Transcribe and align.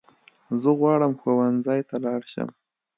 زه 0.61 0.69
غواړم 0.79 1.13
ښوونځی 1.21 1.81
ته 1.89 1.95
لاړ 2.03 2.21
شم 2.31 2.49